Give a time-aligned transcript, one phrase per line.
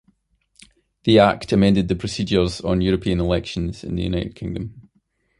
[1.03, 4.89] The Act amended the procedures on European elections in the United Kingdom.